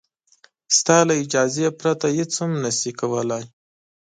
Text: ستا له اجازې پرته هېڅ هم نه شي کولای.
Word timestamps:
ستا 0.77 0.97
له 1.07 1.13
اجازې 1.23 1.67
پرته 1.79 2.07
هېڅ 2.17 2.31
هم 2.41 2.51
نه 2.63 2.71
شي 2.79 2.91
کولای. 3.01 3.43